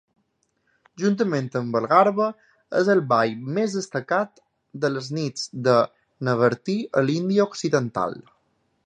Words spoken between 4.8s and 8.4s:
de les nits de Navratri a l'Índia occidental.